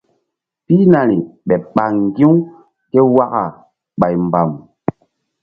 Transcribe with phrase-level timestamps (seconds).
[0.65, 1.17] Pihnari
[1.47, 2.31] ɓeɓ ɓah ŋgi̧-u
[2.91, 3.43] ké waka
[3.99, 4.49] ɓay mbam.